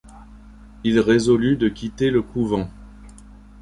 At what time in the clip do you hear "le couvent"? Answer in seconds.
2.09-2.71